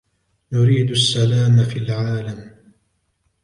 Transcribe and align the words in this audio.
نريد 0.51 0.89
السلام 0.91 1.63
في 1.65 1.79
العالم. 1.79 2.53